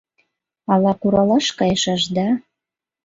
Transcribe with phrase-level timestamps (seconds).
[0.73, 2.27] Ала куралаш кайышаш да